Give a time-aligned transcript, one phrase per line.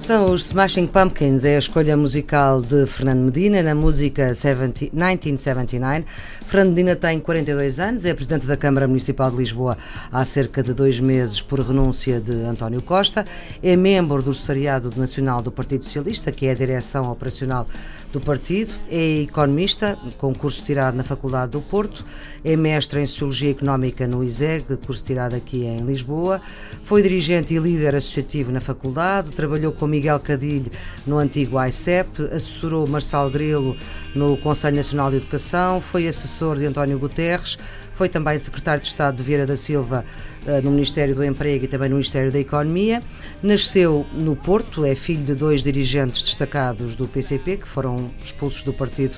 [0.00, 6.06] São os Smashing Pumpkins, é a escolha musical de Fernando Medina na música 70, 1979.
[6.46, 9.76] Fernando Medina tem 42 anos, é presidente da Câmara Municipal de Lisboa
[10.10, 13.26] há cerca de dois meses por renúncia de António Costa,
[13.62, 17.68] é membro do Secretariado Nacional do Partido Socialista, que é a direção operacional
[18.10, 22.06] do partido, é economista, com curso tirado na Faculdade do Porto,
[22.42, 26.40] é mestre em Sociologia Económica no ISEG, curso tirado aqui em Lisboa,
[26.84, 30.70] foi dirigente e líder associativo na faculdade, trabalhou com Miguel Cadilho
[31.06, 33.76] no antigo ICEP, assessorou Marçal Grelo
[34.14, 37.58] no Conselho Nacional de Educação, foi assessor de António Guterres,
[37.94, 40.04] foi também secretário de Estado de Vieira da Silva
[40.46, 43.02] eh, no Ministério do Emprego e também no Ministério da Economia.
[43.42, 48.72] Nasceu no Porto, é filho de dois dirigentes destacados do PCP que foram expulsos do
[48.72, 49.14] partido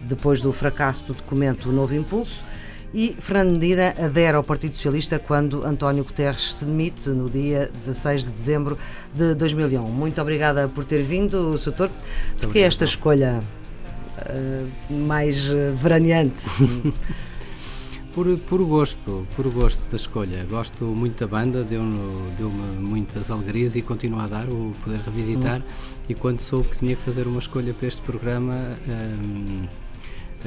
[0.00, 2.42] depois do fracasso do documento Novo Impulso.
[2.94, 8.26] E Fernando Medina adere ao Partido Socialista quando António Guterres se demite no dia 16
[8.26, 8.78] de dezembro
[9.14, 9.82] de 2001.
[9.90, 11.90] Muito obrigada por ter vindo, Soutor.
[12.38, 13.42] Porque esta escolha
[14.18, 16.42] uh, mais uh, veraneante?
[18.14, 20.44] por, por gosto, por gosto da escolha.
[20.44, 25.60] Gosto muito da banda, deu-me deu muitas alegrias e continuo a dar o poder revisitar.
[25.60, 26.02] Hum.
[26.10, 28.54] E quando soube que tinha que fazer uma escolha para este programa,
[28.86, 29.66] um,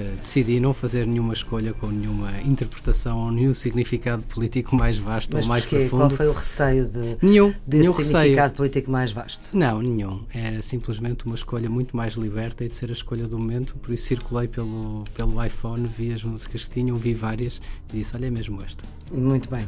[0.01, 5.45] decidi não fazer nenhuma escolha com nenhuma interpretação ou nenhum significado político mais vasto Mas
[5.45, 5.79] ou mais porquê?
[5.79, 5.99] profundo.
[6.01, 8.51] Qual foi o receio de, nenhum, desse nenhum significado receio.
[8.51, 9.57] político mais vasto?
[9.57, 10.23] Não, nenhum.
[10.33, 13.75] Era simplesmente uma escolha muito mais liberta e de ser a escolha do momento.
[13.77, 17.61] Por isso circulei pelo, pelo iPhone, vi as músicas que tinham, vi várias
[17.93, 18.83] e disse: Olha, é mesmo esta.
[19.11, 19.67] Muito bem.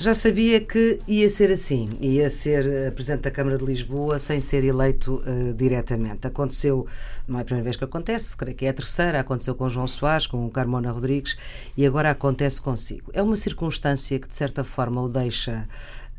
[0.00, 4.40] Já sabia que ia ser assim, ia ser uh, Presidente da Câmara de Lisboa sem
[4.40, 6.24] ser eleito uh, diretamente.
[6.24, 6.86] Aconteceu,
[7.26, 9.88] não é a primeira vez que acontece, creio que é a terceira, aconteceu com João
[9.88, 11.36] Soares, com Carmona Rodrigues
[11.76, 13.10] e agora acontece consigo.
[13.12, 15.64] É uma circunstância que de certa forma o deixa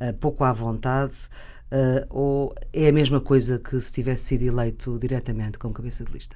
[0.01, 1.13] uh, pouco à vontade
[2.09, 6.35] ou é a mesma coisa que se tivesse sido eleito diretamente como cabeça de lista?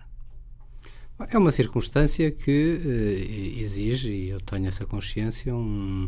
[1.27, 6.07] É uma circunstância que exige, e eu tenho essa consciência, um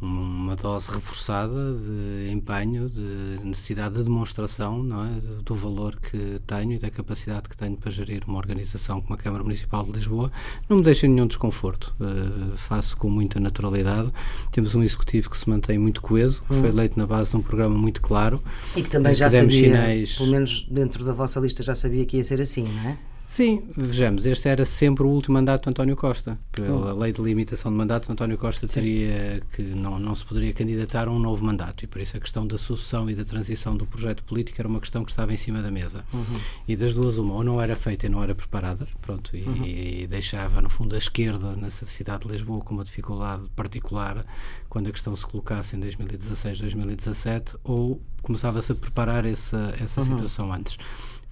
[0.00, 5.20] uma dose reforçada de empenho, de necessidade de demonstração não é?
[5.44, 9.16] do valor que tenho e da capacidade que tenho para gerir uma organização como a
[9.16, 10.30] Câmara Municipal de Lisboa.
[10.68, 14.12] Não me deixa nenhum desconforto, uh, faço com muita naturalidade.
[14.52, 16.60] Temos um executivo que se mantém muito coeso, que hum.
[16.60, 18.40] foi eleito na base de um programa muito claro.
[18.76, 22.24] E que também já sabia, pelo menos dentro da vossa lista, já sabia que ia
[22.24, 22.98] ser assim, não é?
[23.28, 26.38] Sim, vejamos, este era sempre o último mandato de António Costa.
[26.50, 26.98] Pela oh.
[26.98, 31.10] lei de limitação de mandato, António Costa teria que não, não se poderia candidatar a
[31.10, 34.24] um novo mandato e por isso a questão da sucessão e da transição do projeto
[34.24, 36.06] político era uma questão que estava em cima da mesa.
[36.10, 36.40] Uhum.
[36.66, 39.62] E das duas, uma, ou não era feita e não era preparada, pronto, e, uhum.
[39.62, 44.24] e deixava no fundo a esquerda nessa cidade de Lisboa com uma dificuldade particular
[44.70, 50.06] quando a questão se colocasse em 2016, 2017, ou começava-se a preparar essa, essa uhum.
[50.06, 50.78] situação antes.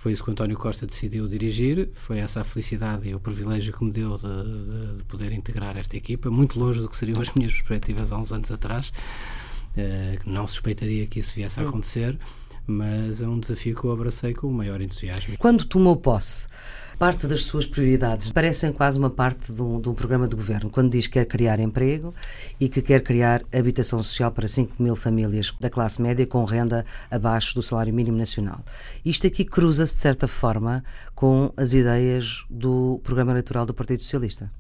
[0.07, 3.77] Foi isso que o António Costa decidiu dirigir, foi essa a felicidade e o privilégio
[3.77, 7.21] que me deu de, de, de poder integrar esta equipa, muito longe do que seriam
[7.21, 8.93] as minhas perspectivas há uns anos atrás.
[9.77, 11.69] Uh, não suspeitaria que isso viesse a hum.
[11.71, 12.17] acontecer,
[12.69, 15.37] mas é um desafio que eu abracei com o maior entusiasmo.
[15.39, 16.47] Quando tomou posse,
[16.99, 20.71] parte das suas prioridades parecem quase uma parte de um, de um, programa de governo,
[20.71, 22.15] quando diz que quer criar emprego
[22.59, 26.87] e que quer criar habitação social para 5 mil famílias da classe média com renda
[27.11, 28.65] abaixo do salário mínimo nacional.
[29.05, 30.83] Isto aqui cruza-se, de certa forma,
[31.15, 34.51] com as ideias do programa eleitoral do Partido Socialista.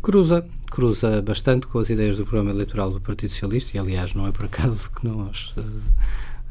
[0.00, 4.26] Cruza, cruza bastante com as ideias do programa eleitoral do Partido Socialista e, aliás, não
[4.28, 5.52] é por acaso que nós.
[5.56, 5.80] Uh,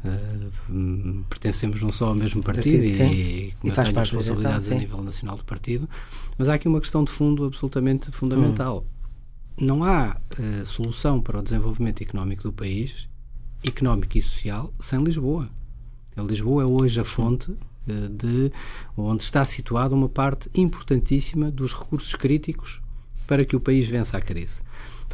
[0.04, 5.02] Uh, pertencemos não só ao mesmo partido, partido e, e, e faz responsabilidades a nível
[5.02, 5.88] nacional do partido,
[6.36, 8.84] mas há aqui uma questão de fundo absolutamente fundamental.
[9.58, 9.66] Hum.
[9.66, 13.08] Não há uh, solução para o desenvolvimento económico do país,
[13.66, 15.48] económico e social, sem Lisboa.
[16.16, 18.52] A Lisboa é hoje a fonte uh, de
[18.96, 22.82] onde está situada uma parte importantíssima dos recursos críticos
[23.26, 24.62] para que o país vença a crise.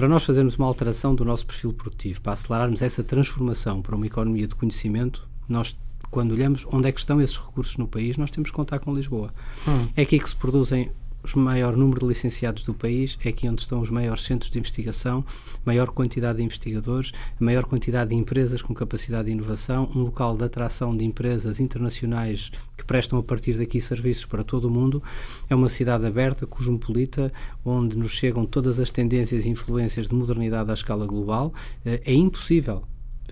[0.00, 4.06] Para nós fazermos uma alteração do nosso perfil produtivo, para acelerarmos essa transformação para uma
[4.06, 5.78] economia de conhecimento, nós
[6.10, 8.94] quando olhamos onde é que estão esses recursos no país, nós temos que contar com
[8.94, 9.30] Lisboa.
[9.68, 9.88] Hum.
[9.94, 10.90] É aqui que se produzem
[11.34, 14.58] o maior número de licenciados do país, é aqui onde estão os maiores centros de
[14.58, 15.24] investigação,
[15.64, 20.44] maior quantidade de investigadores, maior quantidade de empresas com capacidade de inovação, um local de
[20.44, 25.02] atração de empresas internacionais que prestam a partir daqui serviços para todo o mundo.
[25.48, 27.32] É uma cidade aberta, cosmopolita,
[27.64, 31.52] onde nos chegam todas as tendências e influências de modernidade à escala global.
[31.84, 32.82] Eh, é impossível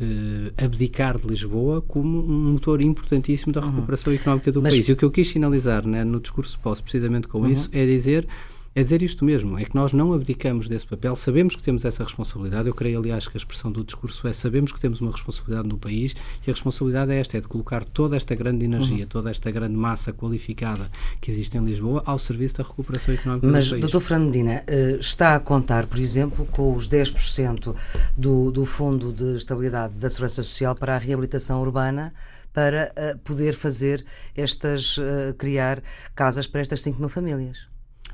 [0.00, 3.70] uh, abdicar de Lisboa como um motor importantíssimo da uhum.
[3.70, 4.18] recuperação uhum.
[4.18, 4.74] económica do Mas...
[4.74, 4.88] país.
[4.88, 7.50] E o que eu quis sinalizar né, no discurso posse, precisamente com uhum.
[7.50, 8.26] isso, é dizer
[8.74, 12.04] é dizer isto mesmo, é que nós não abdicamos desse papel, sabemos que temos essa
[12.04, 15.68] responsabilidade, eu creio, aliás, que a expressão do discurso é sabemos que temos uma responsabilidade
[15.68, 16.14] no país
[16.46, 19.08] e a responsabilidade é esta, é de colocar toda esta grande energia, uhum.
[19.08, 23.66] toda esta grande massa qualificada que existe em Lisboa ao serviço da recuperação económica Mas,
[23.66, 23.82] do país.
[23.82, 24.00] Mas, Dr.
[24.00, 27.74] Fernando Medina, eh, está a contar, por exemplo, com os 10%
[28.16, 32.12] do, do Fundo de Estabilidade da Segurança Social para a reabilitação urbana
[32.52, 34.04] para uh, poder fazer
[34.36, 35.82] estas, uh, criar
[36.14, 37.68] casas para estas 5 mil famílias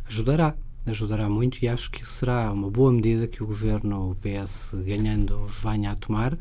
[0.09, 0.55] ajudará.
[0.87, 5.47] Ajudará muito e acho que será uma boa medida que o governo, o PS, ganhando,
[5.47, 6.37] venha a tomar,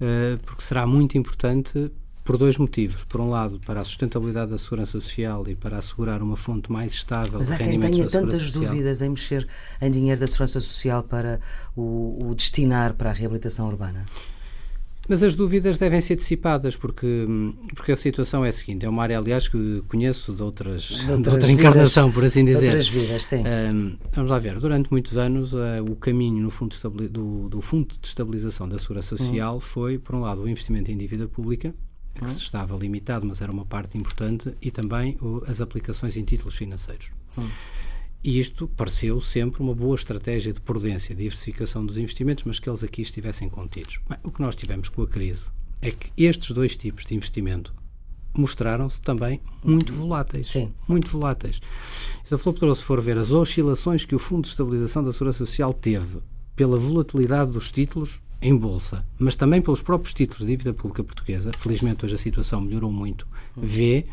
[0.00, 1.92] eh, porque será muito importante
[2.24, 3.04] por dois motivos.
[3.04, 6.92] Por um lado, para a sustentabilidade da segurança social e para assegurar uma fonte mais
[6.92, 9.46] estável Mas há quem tenha tantas dúvidas em mexer
[9.80, 11.38] em dinheiro da segurança social para
[11.76, 14.04] o, o destinar para a reabilitação urbana.
[15.08, 17.26] Mas as dúvidas devem ser dissipadas, porque,
[17.74, 21.02] porque a situação é a seguinte: é uma área, aliás, que conheço de, outras, de,
[21.02, 22.66] outras de outra encarnação, por assim dizer.
[22.66, 23.42] outras vidas, sim.
[23.42, 26.74] Um, vamos lá ver, durante muitos anos, uh, o caminho no fundo
[27.10, 29.60] do, do Fundo de Estabilização da Segurança Social hum.
[29.60, 31.74] foi, por um lado, o investimento em dívida pública,
[32.14, 32.28] que hum.
[32.28, 37.10] estava limitado, mas era uma parte importante, e também o, as aplicações em títulos financeiros.
[37.36, 37.48] Hum.
[38.24, 42.70] E isto pareceu sempre uma boa estratégia de prudência, de diversificação dos investimentos, mas que
[42.70, 44.00] eles aqui estivessem contidos.
[44.08, 45.50] Bem, o que nós tivemos com a crise
[45.82, 47.74] é que estes dois tipos de investimento
[48.32, 50.48] mostraram-se também muito voláteis.
[50.48, 50.72] Sim.
[50.88, 51.60] Muito voláteis.
[52.24, 55.38] Se a Flor se for ver as oscilações que o Fundo de Estabilização da Segurança
[55.40, 56.20] Social teve
[56.56, 61.50] pela volatilidade dos títulos em bolsa, mas também pelos próprios títulos de dívida pública portuguesa,
[61.58, 64.06] felizmente hoje a situação melhorou muito, vê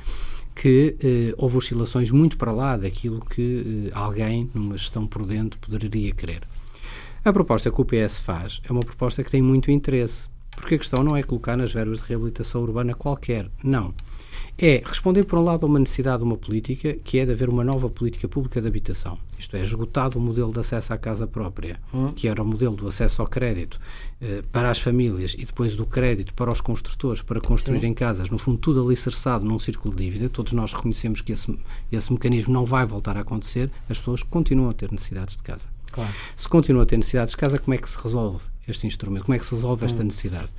[0.56, 6.12] que eh, houve oscilações muito para lá daquilo que eh, alguém, numa gestão prudente, poderia
[6.12, 6.42] querer.
[7.24, 10.78] A proposta que o PS faz é uma proposta que tem muito interesse, porque a
[10.78, 13.94] questão não é colocar nas verbas de reabilitação urbana qualquer, não
[14.58, 17.50] é responder, por um lado, a uma necessidade de uma política, que é de haver
[17.50, 19.18] uma nova política pública de habitação.
[19.38, 22.08] Isto é, esgotado o modelo de acesso à casa própria, hum.
[22.08, 23.80] que era o modelo do acesso ao crédito
[24.22, 27.96] eh, para as famílias e depois do crédito para os construtores para construírem Sim.
[27.96, 30.30] casas, no fundo, tudo alicerçado num círculo de dívida.
[30.30, 31.58] Todos nós reconhecemos que esse,
[31.92, 35.68] esse mecanismo não vai voltar a acontecer, as pessoas continuam a ter necessidades de casa.
[35.92, 36.12] Claro.
[36.36, 39.26] Se continuam a ter necessidades de casa, como é que se resolve este instrumento?
[39.26, 40.06] Como é que se resolve esta hum.
[40.06, 40.50] necessidade?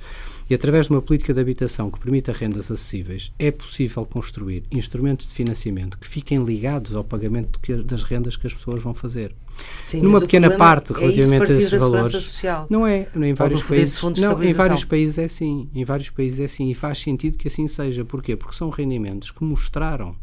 [0.49, 5.27] E através de uma política de habitação que permita rendas acessíveis, é possível construir instrumentos
[5.27, 9.33] de financiamento que fiquem ligados ao pagamento das rendas que as pessoas vão fazer.
[9.83, 12.09] Sim, Numa pequena parte é relativamente a esses valores.
[12.09, 12.67] Social.
[12.69, 14.01] Não é, em vários países.
[14.01, 17.47] Não, em vários países é assim, em vários países é assim e faz sentido que
[17.47, 18.03] assim seja.
[18.03, 18.35] Porquê?
[18.35, 20.15] Porque são rendimentos que mostraram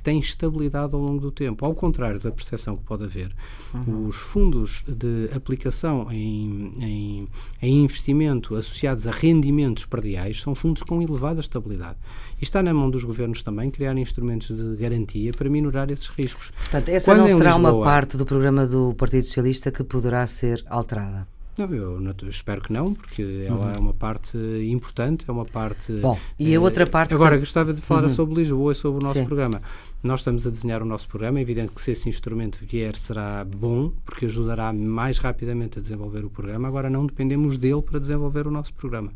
[0.00, 1.64] que têm estabilidade ao longo do tempo.
[1.64, 3.34] Ao contrário da percepção que pode haver,
[3.74, 4.08] uhum.
[4.08, 7.28] os fundos de aplicação em, em,
[7.60, 11.98] em, investimento associados a rendimentos perdiais são fundos com elevada estabilidade.
[12.40, 16.50] E está na mão dos governos também criar instrumentos de garantia para minorar esses riscos.
[16.50, 20.26] Portanto, essa Quando não será Lisboa, uma parte do programa do Partido Socialista que poderá
[20.26, 21.28] ser alterada?
[21.60, 23.74] Não, eu, eu, espero que não, porque ela uhum.
[23.74, 24.38] é uma parte
[24.68, 25.92] importante, é uma parte.
[25.92, 27.14] Bom, e a eh, outra parte.
[27.14, 27.40] Agora, que...
[27.40, 28.08] gostava de falar uhum.
[28.08, 29.26] sobre Lisboa e sobre o nosso Sim.
[29.26, 29.60] programa.
[30.02, 33.44] Nós estamos a desenhar o nosso programa, é evidente que se esse instrumento vier será
[33.44, 36.66] bom, porque ajudará mais rapidamente a desenvolver o programa.
[36.66, 39.12] Agora, não dependemos dele para desenvolver o nosso programa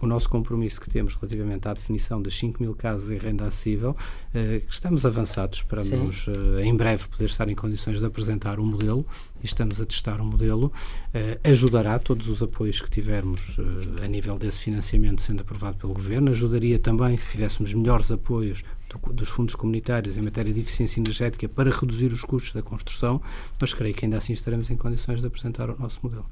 [0.00, 3.96] o nosso compromisso que temos relativamente à definição das 5 mil casas em renda acessível,
[4.32, 8.66] eh, que estamos avançados, esperamos eh, em breve poder estar em condições de apresentar um
[8.66, 9.06] modelo
[9.42, 10.72] e estamos a testar um modelo,
[11.12, 13.56] eh, ajudará todos os apoios que tivermos
[14.02, 18.62] a nível desse financiamento sendo aprovado pelo Governo, ajudaria também se tivéssemos melhores apoios
[18.98, 23.20] do, dos fundos comunitários em matéria de eficiência energética para reduzir os custos da construção,
[23.60, 26.26] mas creio que ainda assim estaremos em condições de apresentar o nosso modelo.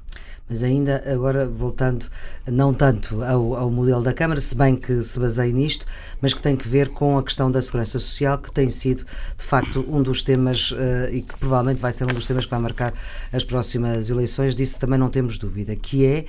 [0.49, 2.05] Mas ainda agora voltando,
[2.45, 5.85] não tanto ao, ao modelo da Câmara, se bem que se baseia nisto,
[6.21, 9.05] mas que tem que ver com a questão da segurança social, que tem sido
[9.37, 10.75] de facto um dos temas uh,
[11.11, 12.93] e que provavelmente vai ser um dos temas que vai marcar
[13.31, 16.25] as próximas eleições, disso também não temos dúvida, que é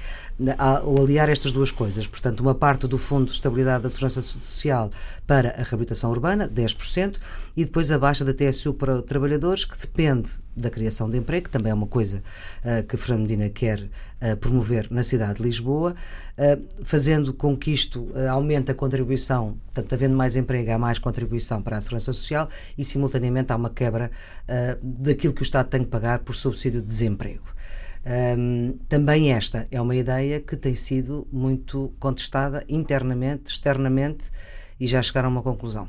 [0.84, 4.90] o aliar estas duas coisas, portanto, uma parte do Fundo de Estabilidade da Segurança Social
[5.26, 7.18] para a reabilitação urbana, 10%,
[7.56, 11.50] e depois a baixa da TSU para trabalhadores, que depende da criação de emprego, que
[11.50, 12.22] também é uma coisa
[12.64, 15.94] uh, que Fernando Medina quer uh, promover na cidade de Lisboa,
[16.36, 21.62] uh, fazendo com que isto aumente a contribuição, portanto, havendo mais emprego, há mais contribuição
[21.62, 24.10] para a Segurança Social e, simultaneamente, há uma quebra
[24.82, 27.54] daquilo que o Estado tem que pagar por subsídio de desemprego.
[28.06, 34.30] Um, também esta é uma ideia que tem sido muito contestada internamente, externamente
[34.78, 35.88] e já chegaram a uma conclusão.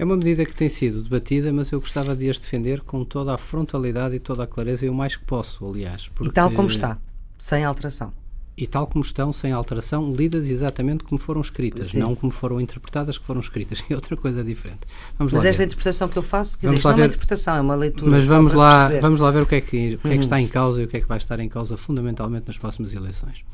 [0.00, 3.34] É uma medida que tem sido debatida, mas eu gostava de as defender com toda
[3.34, 6.08] a frontalidade e toda a clareza, e o mais que posso, aliás.
[6.08, 6.30] Porque...
[6.30, 6.96] E tal como está,
[7.36, 8.10] sem alteração.
[8.56, 11.98] e tal como estão, sem alteração, lidas exatamente como foram escritas, Sim.
[11.98, 14.80] não como foram interpretadas, que foram escritas, que é outra coisa diferente.
[15.18, 15.66] Vamos Mas esta ver.
[15.66, 18.10] interpretação que eu faço, quer dizer, não é uma interpretação, é uma leitura.
[18.10, 20.20] Mas vamos lá, vamos lá ver o que, é que, o que, é que uhum.
[20.20, 22.94] está em causa e o que é que vai estar em causa fundamentalmente nas próximas
[22.94, 23.44] eleições.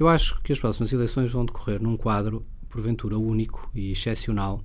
[0.00, 2.44] Eu acho que as próximas eleições vão decorrer num quadro,
[2.74, 4.60] porventura, único e excepcional,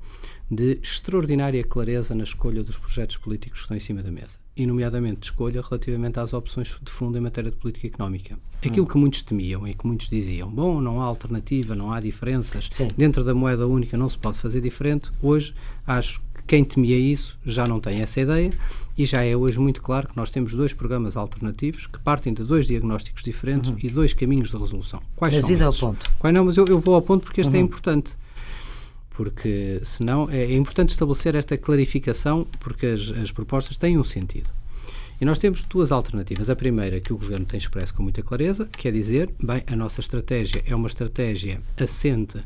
[0.50, 4.66] de extraordinária clareza na escolha dos projetos políticos que estão em cima da mesa, e
[4.66, 8.40] nomeadamente de escolha relativamente às opções de fundo em matéria de política económica.
[8.66, 8.90] Aquilo hum.
[8.90, 12.88] que muitos temiam e que muitos diziam, bom, não há alternativa, não há diferenças, Sim.
[12.98, 15.54] dentro da moeda única não se pode fazer diferente, hoje
[15.86, 18.50] acho quem temia isso já não tem essa ideia
[18.98, 22.44] e já é hoje muito claro que nós temos dois programas alternativos que partem de
[22.44, 23.78] dois diagnósticos diferentes uhum.
[23.84, 25.00] e dois caminhos de resolução.
[25.16, 26.12] Quais mas são ao ponto.
[26.18, 27.66] Quais não, mas eu, eu, vou ao ponto porque este é uhum.
[27.66, 28.18] é importante.
[29.12, 34.50] Porque, senão, é, é, importante estabelecer esta clarificação porque as, as propostas têm um sentido.
[35.22, 36.50] E nós temos duas alternativas.
[36.50, 39.76] A primeira, que o Governo tem expresso com muita clareza, que é dizer, bem, a
[39.76, 42.42] nossa estratégia é uma estratégia assente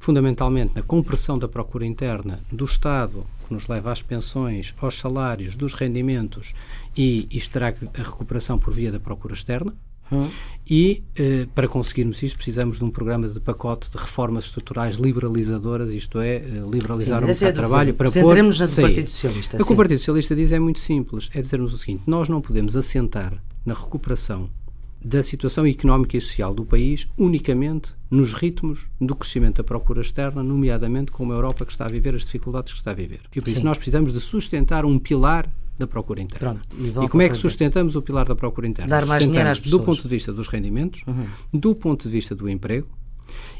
[0.00, 5.54] fundamentalmente na compressão da procura interna do Estado, que nos leva às pensões, aos salários,
[5.54, 6.54] dos rendimentos,
[6.96, 9.72] e isto terá a recuperação por via da procura externa.
[10.10, 10.28] Hum.
[10.68, 15.92] E eh, para conseguirmos isto, precisamos de um programa de pacote de reformas estruturais liberalizadoras,
[15.92, 18.36] isto é, eh, liberalizar sim, o mercado é de trabalho para pôr.
[18.36, 19.62] na do Partido Socialista.
[19.62, 22.40] O que o Partido Socialista diz é muito simples: é dizermos o seguinte, nós não
[22.40, 24.50] podemos assentar na recuperação
[25.02, 30.42] da situação económica e social do país unicamente nos ritmos do crescimento da procura externa,
[30.42, 33.20] nomeadamente com uma Europa que está a viver as dificuldades que está a viver.
[33.34, 33.64] E por isso Sim.
[33.64, 36.60] nós precisamos de sustentar um pilar da procura interna.
[36.60, 38.90] Pronto, e, e como é que sustentamos o pilar da procura interna?
[38.90, 39.80] Dar mais dinheiro às pessoas.
[39.80, 41.26] Do ponto de vista dos rendimentos, uhum.
[41.54, 42.88] do ponto de vista do emprego,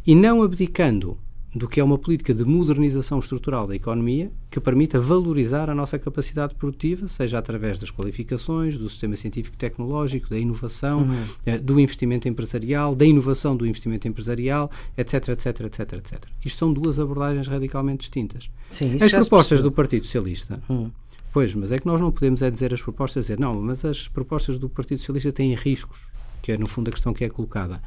[0.07, 1.17] e não abdicando
[1.55, 5.99] do que é uma política de modernização estrutural da economia que permita valorizar a nossa
[5.99, 11.25] capacidade produtiva, seja através das qualificações, do sistema científico e tecnológico, da inovação, uhum.
[11.47, 16.25] Eh, do investimento empresarial, da inovação do investimento empresarial, etc, etc, etc, etc.
[16.45, 18.49] Isto são duas abordagens radicalmente distintas.
[18.71, 20.91] Sim, As propostas do Partido Socialista uhum.
[21.33, 24.09] Pois, mas é que nós não podemos é dizer as propostas, dizer, não, mas as
[24.09, 26.09] propostas do Partido Socialista têm riscos,
[26.43, 27.81] que é no fundo a questão que é colocada.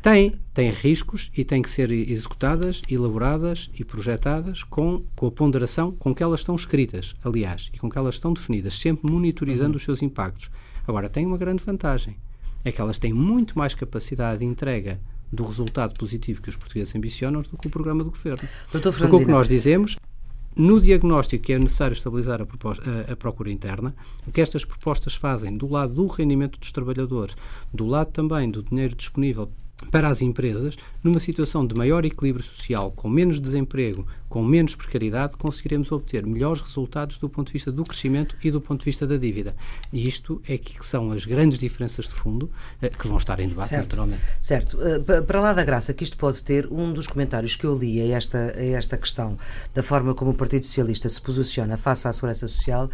[0.00, 5.90] Tem, tem riscos e têm que ser executadas, elaboradas e projetadas com, com a ponderação
[5.90, 9.76] com que elas estão escritas, aliás, e com que elas estão definidas, sempre monitorizando uhum.
[9.76, 10.50] os seus impactos.
[10.86, 12.16] Agora, tem uma grande vantagem,
[12.64, 15.00] é que elas têm muito mais capacidade de entrega
[15.32, 18.48] do resultado positivo que os portugueses ambicionam do que o programa do governo.
[18.72, 19.96] Doutor Porque o que nós dizemos
[20.56, 23.94] no diagnóstico que é necessário estabilizar a, proposta, a, a, procura interna,
[24.26, 27.36] o que estas propostas fazem do lado do rendimento dos trabalhadores,
[27.72, 29.50] do lado também do dinheiro disponível
[29.90, 35.36] para as empresas, numa situação de maior equilíbrio social, com menos desemprego, com menos precariedade,
[35.36, 39.06] conseguiremos obter melhores resultados do ponto de vista do crescimento e do ponto de vista
[39.06, 39.56] da dívida.
[39.92, 42.50] E isto é que são as grandes diferenças de fundo
[42.82, 43.84] eh, que vão estar em debate, certo.
[43.84, 44.22] naturalmente.
[44.42, 44.76] Certo.
[44.76, 48.00] Uh, para lá da graça que isto pode ter, um dos comentários que eu li
[48.00, 49.38] a esta, a esta questão,
[49.72, 52.90] da forma como o Partido Socialista se posiciona face à segurança social,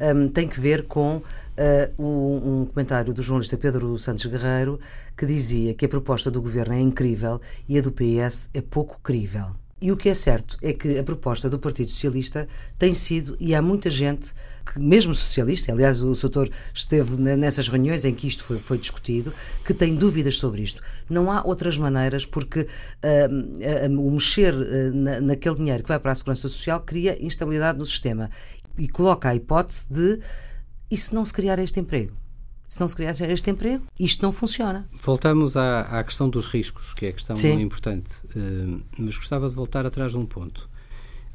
[0.00, 1.20] um, ehm, tem que ver com
[1.58, 4.78] uh, um, um comentário do jornalista Pedro Santos Guerreiro
[5.16, 9.00] que dizia que a proposta do governo é incrível e a do PS é pouco
[9.02, 9.50] crível.
[9.80, 13.54] E o que é certo é que a proposta do Partido Socialista tem sido, e
[13.54, 14.32] há muita gente,
[14.66, 19.32] que, mesmo socialista, aliás, o Soutor esteve nessas reuniões em que isto foi, foi, discutido,
[19.64, 20.82] que tem dúvidas sobre isto.
[21.08, 26.00] Não há outras maneiras, porque uh, uh, o mexer uh, na, naquele dinheiro que vai
[26.00, 28.30] para a Segurança Social cria instabilidade no sistema
[28.76, 30.20] e coloca a hipótese de
[30.90, 32.12] e se não se criar este emprego?
[32.66, 34.86] Se não se criar este emprego, isto não funciona.
[35.02, 37.60] Voltamos à, à questão dos riscos, que é a questão Sim.
[37.60, 38.20] importante.
[38.36, 40.68] Uh, mas gostava de voltar atrás de um ponto.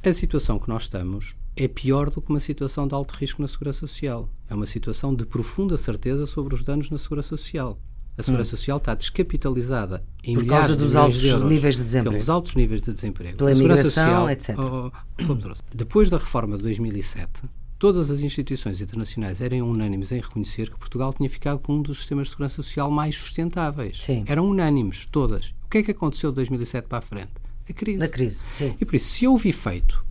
[0.05, 3.47] A situação que nós estamos é pior do que uma situação de alto risco na
[3.47, 4.29] segurança social.
[4.47, 7.79] É uma situação de profunda certeza sobre os danos na segurança social.
[8.15, 8.57] A segurança hum.
[8.57, 12.11] social está descapitalizada em Por causa dos altos de níveis de desemprego.
[12.11, 13.37] Pelos altos níveis de desemprego.
[13.37, 14.55] Pela imigração, etc.
[14.59, 17.43] Oh, oh, depois da reforma de 2007,
[17.83, 21.97] todas as instituições internacionais eram unânimes em reconhecer que Portugal tinha ficado com um dos
[21.97, 24.01] sistemas de segurança social mais sustentáveis.
[24.01, 24.23] Sim.
[24.25, 25.53] Eram unânimes, todas.
[25.65, 27.33] O que é que aconteceu de 2007 para a frente?
[27.69, 28.05] A crise.
[28.05, 28.73] A crise, sim.
[28.79, 30.01] E por isso, se houve efeito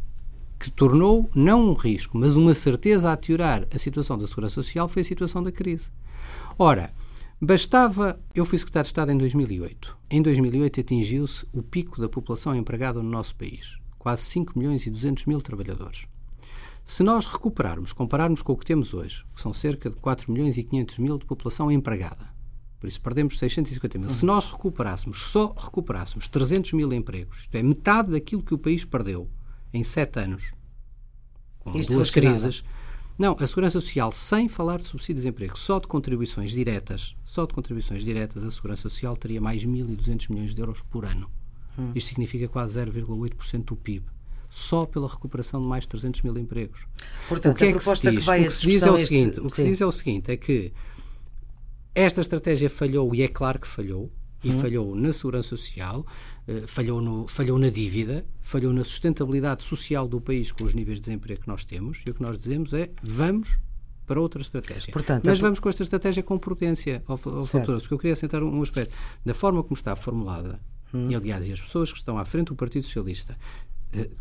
[0.60, 4.86] que tornou não um risco, mas uma certeza a teorar a situação da segurança social,
[4.86, 5.90] foi a situação da crise.
[6.58, 6.92] Ora,
[7.40, 8.20] bastava.
[8.34, 9.96] Eu fui secretário de Estado em 2008.
[10.10, 13.78] Em 2008 atingiu-se o pico da população empregada no nosso país.
[13.98, 16.11] Quase 5 milhões e 200 mil trabalhadores.
[16.84, 20.58] Se nós recuperarmos, compararmos com o que temos hoje, que são cerca de 4 milhões
[20.58, 22.32] e 500 mil de população empregada,
[22.80, 24.08] por isso perdemos 650 mil.
[24.08, 24.14] Uhum.
[24.14, 28.84] Se nós recuperássemos, só recuperássemos 300 mil empregos, isto é, metade daquilo que o país
[28.84, 29.30] perdeu
[29.72, 30.52] em 7 anos,
[31.60, 32.64] com Isto duas crises,
[33.16, 37.46] Não, a segurança social, sem falar de subsídios de emprego, só de contribuições diretas, só
[37.46, 41.30] de contribuições diretas, a segurança social teria mais 1.200 milhões de euros por ano.
[41.78, 41.92] Hum.
[41.94, 44.06] Isto significa quase 0,8% do PIB
[44.52, 46.86] só pela recuperação de mais de 300 mil empregos.
[47.26, 48.24] Portanto, o que é que se diz?
[48.26, 50.30] Que o que se diz é o seguinte, o que se diz é o seguinte,
[50.30, 50.72] é que
[51.94, 54.12] esta estratégia falhou e é claro que falhou,
[54.44, 54.60] e hum.
[54.60, 56.04] falhou na segurança social,
[56.46, 60.98] uh, falhou, no, falhou na dívida, falhou na sustentabilidade social do país com os níveis
[60.98, 63.58] de desemprego que nós temos, e o que nós dizemos é vamos
[64.06, 64.92] para outra estratégia.
[64.92, 68.42] Portanto, Mas vamos com esta estratégia com prudência ao, ao futuro, porque eu queria assentar
[68.42, 68.94] um, um aspecto.
[69.24, 70.60] Da forma como está formulada,
[70.92, 71.08] hum.
[71.08, 73.38] e aliás, e as pessoas que estão à frente do Partido Socialista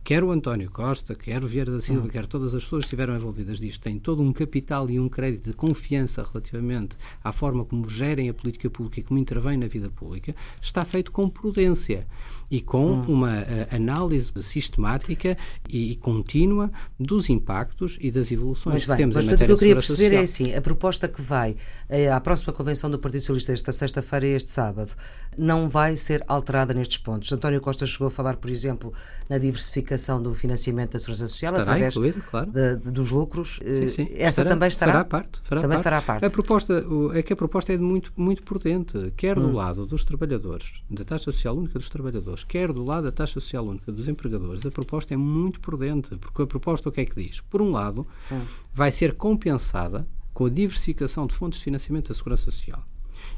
[0.04, 2.10] quer o António Costa, quer o Vieira da Silva, hum.
[2.10, 5.46] quer todas as pessoas que estiveram envolvidas disto, têm todo um capital e um crédito
[5.46, 9.90] de confiança relativamente à forma como gerem a política pública e como intervêm na vida
[9.90, 12.08] pública, está feito com prudência
[12.50, 13.06] e com hum.
[13.08, 15.38] uma uh, análise sistemática
[15.70, 19.66] e, e, contínua dos impactos e das evoluções que temos mas em matéria o que
[19.66, 20.46] eu queria perceber é social.
[20.46, 24.28] é assim, a proposta que vai uh, à próxima convenção do Partido Socialista esta sexta-feira
[24.28, 24.92] e este sábado
[25.38, 27.32] não vai ser alterada nestes pontos.
[27.32, 28.94] António Costa chegou a falar, por exemplo,
[29.30, 32.52] na diversificação do financiamento da Segurança Social Estará através incluído, claro.
[32.52, 33.60] de, de, dos lucros.
[33.64, 34.08] Sim, sim.
[34.12, 34.92] Eh, essa fará, também estará.
[34.94, 35.42] Fará parte.
[35.44, 35.84] Fará também parte.
[35.84, 36.26] fará parte.
[36.26, 39.44] A proposta, é que a proposta é muito, muito prudente, quer hum.
[39.44, 43.34] do lado dos trabalhadores, da taxa social única dos trabalhadores, quer do lado da taxa
[43.34, 44.66] social única dos empregadores.
[44.66, 47.40] A proposta é muito prudente, porque a proposta o que é que diz?
[47.42, 48.42] Por um lado, hum.
[48.74, 52.84] vai ser compensada com a diversificação de fontes de financiamento da Segurança Social.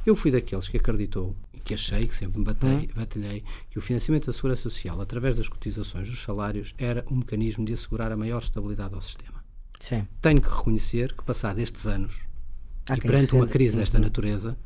[0.06, 2.88] Eu fui daqueles que acreditou que achei, que sempre me batei, hum.
[2.96, 7.66] batalhei, que o financiamento da Segurança Social, através das cotizações dos salários, era um mecanismo
[7.66, 9.44] de assegurar a maior estabilidade ao sistema.
[9.80, 10.08] Sim.
[10.22, 12.22] Tenho que reconhecer que, passados estes anos,
[12.90, 14.04] Há e perante uma crise desta uhum.
[14.04, 14.58] natureza,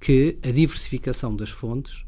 [0.00, 2.04] que a diversificação das fontes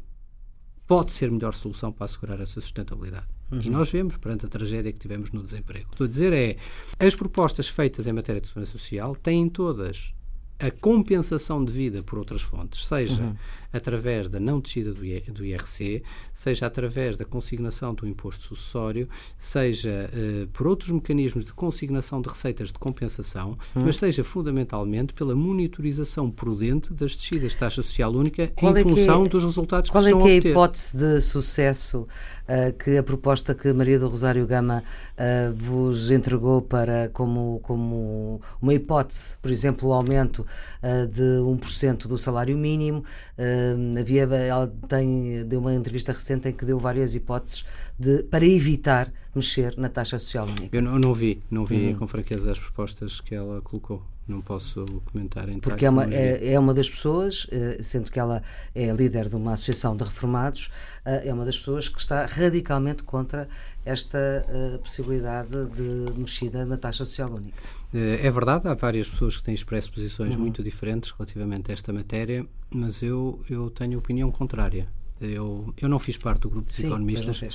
[0.87, 3.27] pode ser a melhor solução para assegurar essa sustentabilidade.
[3.51, 3.61] Uhum.
[3.61, 5.89] E nós vemos, perante a tragédia que tivemos no desemprego.
[5.91, 6.57] Estou a dizer é,
[6.99, 10.13] as propostas feitas em matéria de segurança social têm todas
[10.59, 13.35] a compensação de vida por outras fontes, seja uhum.
[13.71, 16.03] Através da não descida do, IRC,
[16.33, 22.29] seja através da consignação do imposto sucessório, seja uh, por outros mecanismos de consignação de
[22.29, 23.83] receitas de compensação, uhum.
[23.85, 28.83] mas seja fundamentalmente pela monitorização prudente das descidas de taxa social única qual em é
[28.83, 30.21] função é, dos resultados que se estão a.
[30.21, 32.07] Qual é que é a hipótese de sucesso
[32.47, 34.83] uh, que a proposta que Maria do Rosário Gama
[35.17, 40.45] uh, vos entregou para como, como uma hipótese, por exemplo, o aumento
[40.83, 43.03] uh, de 1% do salário mínimo.
[43.37, 43.58] Uh,
[43.99, 47.65] havia, ela tem, deu uma entrevista recente em que deu várias hipóteses
[47.97, 50.75] de, para evitar mexer na taxa social única.
[50.75, 51.99] Eu não, não vi, não vi uhum.
[51.99, 56.53] com franqueza as propostas que ela colocou não posso comentar em Porque é uma, é,
[56.53, 58.43] é, uma das pessoas, eh, sendo que ela
[58.75, 60.71] é líder de uma associação de reformados,
[61.03, 63.49] eh, é uma das pessoas que está radicalmente contra
[63.85, 67.57] esta uh, possibilidade de mexida na taxa social única.
[67.91, 70.41] É verdade, há várias pessoas que têm expresso posições uhum.
[70.41, 74.87] muito diferentes relativamente a esta matéria, mas eu, eu tenho opinião contrária.
[75.19, 77.49] Eu, eu não fiz parte do grupo de Sim, economistas, uh,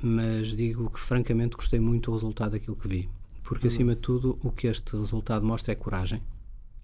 [0.00, 3.08] mas digo que francamente gostei muito do resultado daquilo que vi
[3.50, 3.72] porque uhum.
[3.72, 6.22] acima de tudo o que este resultado mostra é coragem.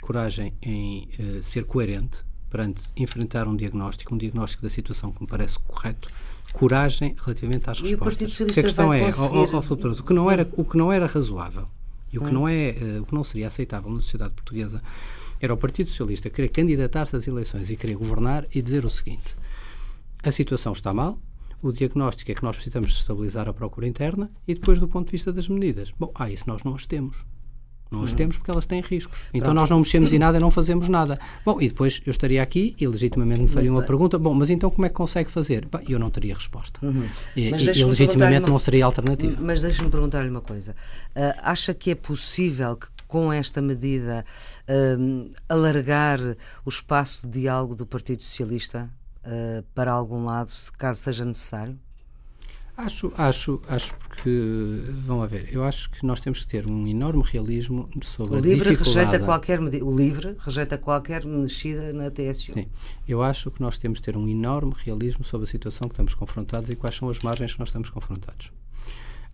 [0.03, 5.29] Coragem em uh, ser coerente perante enfrentar um diagnóstico, um diagnóstico da situação que me
[5.29, 6.09] parece correto,
[6.53, 8.41] coragem relativamente às e respostas.
[8.41, 9.37] O Porque a questão é, conseguir...
[9.37, 11.69] ao, ao, o que não era o que não era razoável
[12.13, 12.33] e o que hum.
[12.33, 14.83] não é uh, o que não seria aceitável na sociedade portuguesa
[15.41, 19.37] era o Partido Socialista querer candidatar-se às eleições e querer governar e dizer o seguinte:
[20.21, 21.17] a situação está mal,
[21.62, 25.12] o diagnóstico é que nós precisamos estabilizar a procura interna e depois do ponto de
[25.12, 25.92] vista das medidas.
[25.99, 27.25] Bom, ah, isso nós não as temos.
[27.90, 28.16] Não as uhum.
[28.16, 29.21] temos porque elas têm riscos.
[29.29, 29.61] Então Pronto.
[29.61, 31.21] nós não mexemos em nada, não fazemos nada.
[31.45, 34.19] Bom, e depois eu estaria aqui e legitimamente me faria uma pergunta.
[34.19, 35.69] Bom, mas então como é que consegue fazer?
[35.71, 36.85] Bom, eu não teria resposta.
[36.85, 37.07] Uhum.
[37.37, 39.38] E, e, e legitimamente não seria alternativa.
[39.40, 40.73] Mas deixe-me perguntar-lhe uma coisa.
[41.14, 44.25] Uh, acha que é possível que com esta medida
[44.69, 46.19] uh, alargar
[46.64, 48.90] o espaço de diálogo do Partido Socialista
[49.27, 51.79] uh, para algum lado, caso seja necessário?
[52.77, 57.23] Acho, acho, acho porque, vão ver, eu acho que nós temos que ter um enorme
[57.25, 59.07] realismo sobre o livre a dificuldade...
[59.07, 62.53] Rejeita qualquer, o LIVRE rejeita qualquer mexida na TSU.
[62.53, 62.69] Sim,
[63.09, 66.12] eu acho que nós temos que ter um enorme realismo sobre a situação que estamos
[66.12, 68.53] confrontados e quais são as margens que nós estamos confrontados.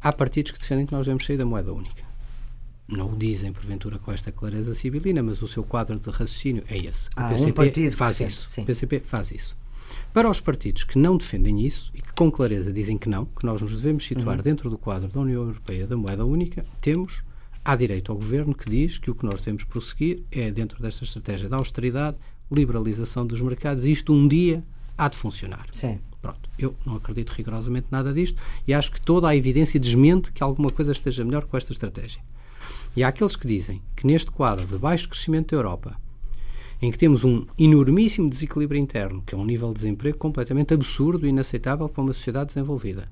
[0.00, 2.04] Há partidos que defendem que nós devemos sair da moeda única.
[2.86, 6.76] Não o dizem, porventura, com esta clareza civilina, mas o seu quadro de raciocínio é
[6.76, 7.08] esse.
[7.08, 8.46] O ah, PCP um partido faz isso.
[8.46, 8.62] Sim.
[8.62, 9.56] O PCP faz isso.
[10.12, 13.46] Para os partidos que não defendem isso e que com clareza dizem que não, que
[13.46, 14.42] nós nos devemos situar uhum.
[14.42, 17.24] dentro do quadro da União Europeia da moeda única, temos
[17.64, 21.04] há direito ao governo que diz que o que nós devemos prosseguir é dentro desta
[21.04, 22.18] estratégia da austeridade,
[22.50, 24.62] liberalização dos mercados, e isto um dia
[24.98, 25.66] há de funcionar.
[25.72, 25.98] Sim.
[26.20, 30.42] Pronto, eu não acredito rigorosamente nada disto e acho que toda a evidência desmente que
[30.42, 32.22] alguma coisa esteja melhor com esta estratégia.
[32.94, 35.96] E há aqueles que dizem que neste quadro de baixo crescimento da Europa,
[36.82, 41.24] em que temos um enormíssimo desequilíbrio interno, que é um nível de desemprego completamente absurdo
[41.24, 43.08] e inaceitável para uma sociedade desenvolvida.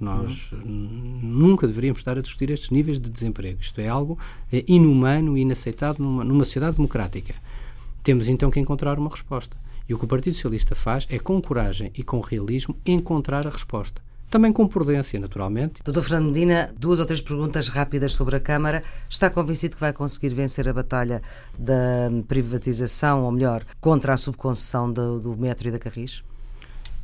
[0.00, 1.20] Nós uhum.
[1.22, 3.60] nunca deveríamos estar a discutir estes níveis de desemprego.
[3.60, 4.18] Isto é algo
[4.52, 7.36] é, inumano e inaceitável numa, numa sociedade democrática.
[8.02, 9.56] Temos então que encontrar uma resposta.
[9.88, 13.50] E o que o Partido Socialista faz é, com coragem e com realismo, encontrar a
[13.50, 14.02] resposta.
[14.32, 15.82] Também com prudência, naturalmente.
[15.84, 18.82] Doutor Fernando Medina, duas ou três perguntas rápidas sobre a Câmara.
[19.06, 21.20] Está convencido que vai conseguir vencer a batalha
[21.58, 26.24] da privatização, ou melhor, contra a subconcessão do, do metro e da Carris?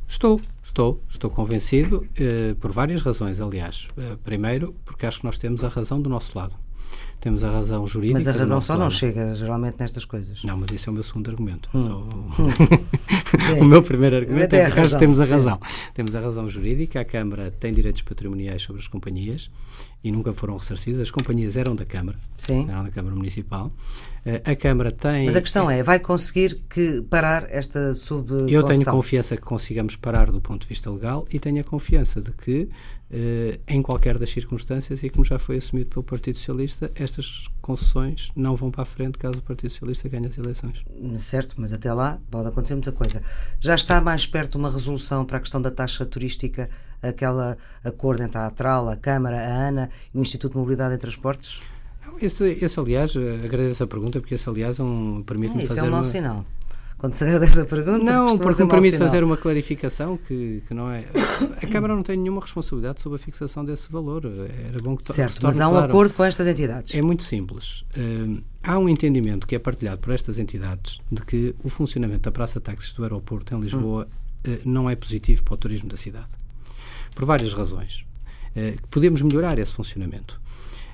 [0.07, 3.87] Estou, estou, estou convencido eh, por várias razões, aliás.
[3.95, 6.55] Eh, primeiro, porque acho que nós temos a razão do nosso lado
[7.19, 8.19] temos a razão jurídica.
[8.19, 8.83] Mas a razão só lado.
[8.83, 10.43] não chega geralmente nestas coisas.
[10.43, 11.69] Não, mas esse é o meu segundo argumento.
[11.73, 12.29] Hum.
[12.39, 13.59] Hum.
[13.61, 15.31] o meu primeiro argumento é que temos a sim.
[15.33, 15.59] razão.
[15.93, 19.49] Temos a razão jurídica, a Câmara tem direitos patrimoniais sobre as companhias
[20.03, 21.01] e nunca foram ressarcidas.
[21.01, 22.67] As companhias eram da Câmara, sim.
[22.69, 23.71] eram da Câmara Municipal.
[24.25, 25.25] Eh, a Câmara tem.
[25.25, 28.51] Mas a questão é, vai conseguir que parar esta sub.
[28.51, 32.21] Eu tenho confiança que consigamos parar do ponto de vista legal e tenho a confiança
[32.21, 32.69] de que
[33.11, 38.31] Uh, em qualquer das circunstâncias e como já foi assumido pelo Partido Socialista, estas concessões
[38.35, 40.83] não vão para a frente caso o Partido Socialista ganhe as eleições.
[41.15, 43.23] Certo, mas até lá pode acontecer muita coisa.
[43.59, 46.69] Já está mais perto uma resolução para a questão da taxa turística,
[47.01, 50.97] aquela acordo entre a Atral, a Câmara, a ANA e o Instituto de Mobilidade e
[50.97, 51.61] Transportes?
[52.21, 55.79] Esse, esse aliás, agradeço a pergunta, porque esse, aliás, é um, permite-me é, fazer.
[55.79, 56.05] Isso é um mau uma...
[56.05, 56.45] sinal
[56.99, 58.03] quando se agradece a pergunta.
[58.03, 61.05] Não, porque me permite fazer uma clarificação que, que não é.
[61.63, 64.25] A Câmara não tem nenhuma responsabilidade sobre a fixação desse valor.
[64.25, 65.87] Era bom que Certo, mas há um claro.
[65.87, 66.93] acordo com estas entidades.
[66.93, 67.85] É muito simples.
[67.97, 72.31] Uh, há um entendimento que é partilhado por estas entidades de que o funcionamento da
[72.31, 74.05] Praça Táxis do aeroporto em Lisboa
[74.45, 74.53] hum.
[74.53, 76.31] uh, não é positivo para o turismo da cidade.
[77.19, 78.05] Por várias razões.
[78.55, 80.39] Uh, podemos melhorar esse funcionamento.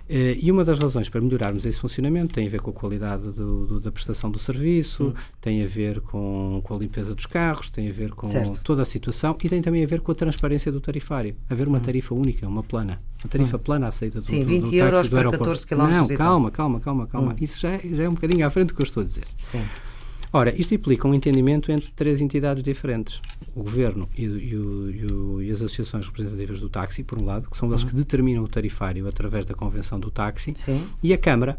[0.10, 3.32] Uh, e uma das razões para melhorarmos esse funcionamento tem a ver com a qualidade
[3.32, 5.14] do, do, da prestação do serviço, hum.
[5.40, 8.60] tem a ver com, com, a limpeza dos carros, tem a ver com certo.
[8.64, 11.36] toda a situação e tem também a ver com a transparência do tarifário.
[11.48, 11.82] Haver uma hum.
[11.82, 13.00] tarifa única, uma plana.
[13.24, 13.60] Uma tarifa hum.
[13.60, 15.78] plana aceita do, Sim, do, 20 do euros do para 14 km.
[15.78, 17.34] Não, calma, calma, calma, calma.
[17.34, 17.38] Hum.
[17.40, 19.26] Isso já, é, já é um bocadinho à frente do que eu estou a dizer.
[19.38, 19.62] Sim.
[20.36, 23.22] Ora, isto implica um entendimento entre três entidades diferentes.
[23.56, 27.56] O Governo e, e, o, e, as associações representativas do táxi, por um lado, que
[27.56, 27.88] são eles uhum.
[27.88, 30.86] que determinam o tarifário através da Convenção do Táxi, Sim.
[31.02, 31.58] e a Câmara,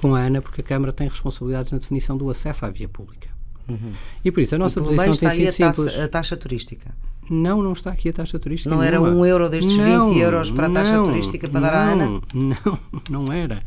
[0.00, 3.28] com a ANA, porque a Câmara tem responsabilidades na definição do acesso à via pública.
[3.68, 3.92] Uhum.
[4.24, 5.98] E por isso a nossa posição tem sido a simples.
[5.98, 6.94] A taxa turística.
[7.30, 8.74] Não, não está aqui a taxa turística.
[8.74, 9.08] Não nenhuma.
[9.08, 11.74] era um euro destes não, 20 euros para a taxa não, turística para não, dar
[11.74, 12.20] à ANA?
[12.34, 13.62] Não, não era.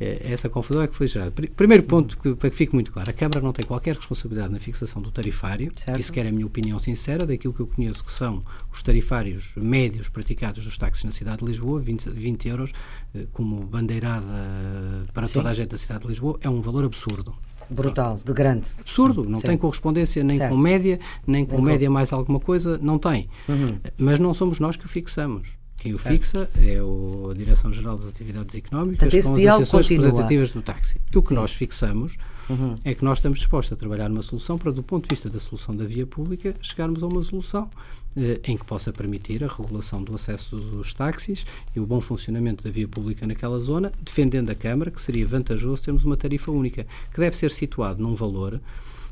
[0.00, 1.32] É, essa confusão é que foi gerada.
[1.54, 4.58] Primeiro ponto, que, para que fique muito claro, a Câmara não tem qualquer responsabilidade na
[4.58, 5.72] fixação do tarifário.
[5.76, 6.00] Certo.
[6.00, 10.08] Isso quer a minha opinião sincera, daquilo que eu conheço que são os tarifários médios
[10.08, 12.72] praticados dos táxis na cidade de Lisboa, 20, 20 euros,
[13.14, 14.26] eh, como bandeirada
[15.12, 15.34] para Sim.
[15.34, 17.34] toda a gente da cidade de Lisboa, é um valor absurdo.
[17.68, 18.68] Brutal, de grande.
[18.78, 19.48] Absurdo, não Sim.
[19.48, 20.52] tem correspondência nem certo.
[20.52, 23.28] com média, nem com média mais alguma coisa, não tem.
[23.48, 23.78] Uhum.
[23.98, 25.48] Mas não somos nós que o fixamos.
[25.86, 30.52] Quem o fixa é o, a Direção-Geral das Atividades Económicas Portanto, com as associações representativas
[30.52, 31.00] do táxi.
[31.14, 31.34] E o que Sim.
[31.36, 32.16] nós fixamos
[32.50, 32.74] uhum.
[32.84, 35.38] é que nós estamos dispostos a trabalhar numa solução para, do ponto de vista da
[35.38, 37.70] solução da via pública, chegarmos a uma solução
[38.16, 42.64] eh, em que possa permitir a regulação do acesso dos táxis e o bom funcionamento
[42.64, 46.84] da via pública naquela zona, defendendo a Câmara que seria vantajoso termos uma tarifa única,
[47.12, 48.60] que deve ser situado num valor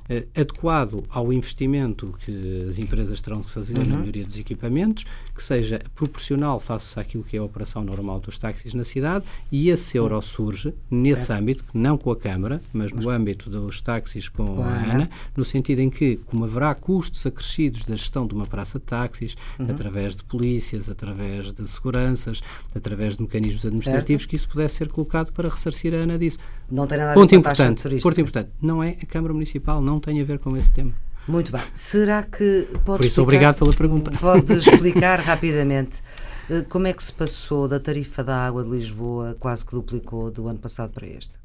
[0.07, 3.87] eh, adequado ao investimento que as empresas terão de fazer uhum.
[3.87, 8.39] na maioria dos equipamentos, que seja proporcional face àquilo que é a operação normal dos
[8.39, 11.41] táxis na cidade, e esse euro surge nesse certo.
[11.41, 15.45] âmbito, não com a Câmara, mas no âmbito dos táxis com, com a ANA, no
[15.45, 19.71] sentido em que, como haverá custos acrescidos da gestão de uma praça de táxis, uhum.
[19.71, 22.41] através de polícias, através de seguranças,
[22.75, 24.31] através de mecanismos administrativos, certo.
[24.31, 26.39] que isso pudesse ser colocado para ressarcir a ANA disso.
[26.71, 29.83] Não tem nada a ver com a importante, Ponto importante, não é a Câmara Municipal,
[29.83, 30.93] não tem a ver com esse tema.
[31.27, 31.63] Muito bem.
[31.75, 34.11] Será que pode Por isso, explicar, obrigado pela pergunta.
[34.19, 36.03] Pode explicar rapidamente
[36.51, 40.31] eh, como é que se passou da tarifa da água de Lisboa, quase que duplicou
[40.31, 41.43] do ano passado para este?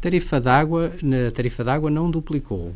[0.00, 2.72] Tarifa d'água, na tarifa d'água não duplicou.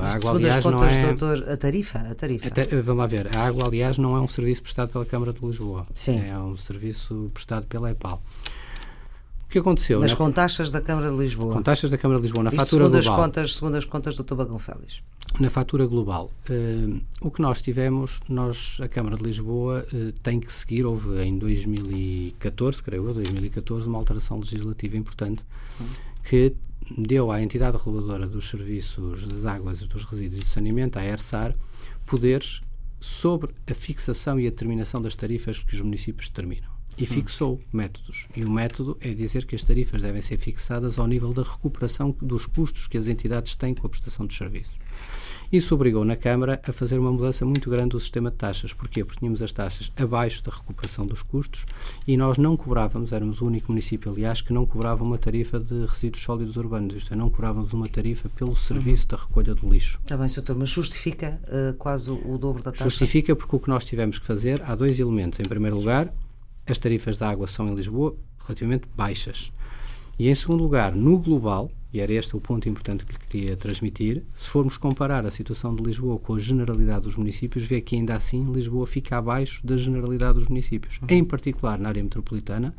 [0.00, 1.06] A água, aliás, não é.
[1.06, 2.46] Doutor, a tarifa, a tarifa.
[2.46, 3.36] A vamos lá ver.
[3.36, 5.84] A água, aliás, não é um serviço prestado pela Câmara de Lisboa.
[5.92, 6.20] Sim.
[6.24, 8.22] É um serviço prestado pela EPAL.
[9.48, 9.98] O que aconteceu?
[9.98, 10.16] Mas na...
[10.18, 11.54] com taxas da Câmara de Lisboa.
[11.54, 13.14] Com taxas da Câmara de Lisboa, na Isto fatura segundo global.
[13.14, 15.02] As contas, segundo as contas do Tobagão Félix.
[15.40, 20.38] Na fatura global, uh, o que nós tivemos, nós, a Câmara de Lisboa uh, tem
[20.38, 25.46] que seguir, houve em 2014, creio eu, 2014, uma alteração legislativa importante
[26.24, 26.54] que
[26.98, 31.54] deu à entidade reguladora dos serviços das águas e dos resíduos de saneamento, a ERSAR,
[32.04, 32.60] poderes
[33.00, 36.77] sobre a fixação e a determinação das tarifas que os municípios determinam.
[36.98, 38.28] E fixou métodos.
[38.36, 42.14] E o método é dizer que as tarifas devem ser fixadas ao nível da recuperação
[42.20, 44.78] dos custos que as entidades têm com a prestação dos serviços.
[45.50, 48.74] Isso obrigou na Câmara a fazer uma mudança muito grande do sistema de taxas.
[48.74, 49.02] Porquê?
[49.02, 51.64] Porque tínhamos as taxas abaixo da recuperação dos custos
[52.06, 55.86] e nós não cobrávamos, éramos o único município, aliás, que não cobrava uma tarifa de
[55.86, 59.16] resíduos sólidos urbanos, isto é, não cobrávamos uma tarifa pelo serviço uhum.
[59.16, 59.98] da recolha do lixo.
[60.02, 60.54] Está bem, Sr.
[60.54, 62.84] mas justifica uh, quase o, o dobro da taxa?
[62.84, 65.40] Justifica porque o que nós tivemos que fazer, há dois elementos.
[65.40, 66.12] Em primeiro lugar,
[66.68, 69.52] as tarifas da água são em Lisboa relativamente baixas.
[70.18, 73.56] E em segundo lugar, no global, e era este o ponto importante que lhe queria
[73.56, 77.94] transmitir, se formos comparar a situação de Lisboa com a generalidade dos municípios, vê que
[77.94, 80.98] ainda assim Lisboa fica abaixo da generalidade dos municípios.
[81.00, 81.06] Uhum.
[81.08, 82.74] Em particular na área metropolitana,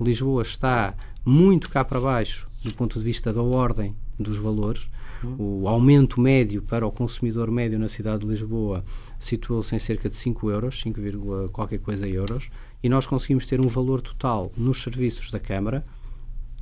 [0.00, 4.90] Lisboa está muito cá para baixo do ponto de vista da ordem dos valores.
[5.22, 5.62] Uhum.
[5.62, 8.84] O aumento médio para o consumidor médio na cidade de Lisboa
[9.18, 12.50] situou-se em cerca de 5 euros, 5, qualquer coisa euros,
[12.82, 15.84] e nós conseguimos ter um valor total nos serviços da Câmara